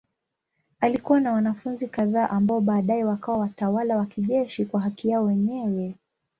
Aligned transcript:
Alikuwa 0.79 1.19
na 1.19 1.31
wanafunzi 1.33 1.87
kadhaa 1.87 2.29
ambao 2.29 2.61
baadaye 2.61 3.03
wakawa 3.03 3.37
watawala 3.37 3.97
wa 3.97 4.05
kijeshi 4.05 4.65
kwa 4.65 4.81
haki 4.81 5.09
yao 5.09 5.23
wenyewe. 5.25 5.95